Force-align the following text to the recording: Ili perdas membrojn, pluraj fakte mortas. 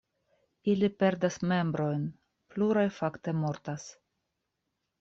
Ili 0.71 0.87
perdas 1.01 1.37
membrojn, 1.51 2.07
pluraj 2.55 2.89
fakte 2.99 3.37
mortas. 3.45 3.89